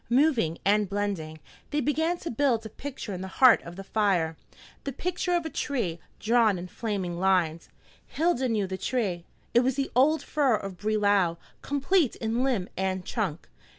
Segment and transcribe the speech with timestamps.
[0.09, 1.39] Moving and blending,
[1.69, 4.35] they began to build a picture in the heart of the fire,
[4.83, 7.69] the picture of a tree, drawn in flaming lines.
[8.07, 9.25] Hilda knew the tree.
[9.53, 13.47] It was the old fir of Brelau, complete in limb and trunk.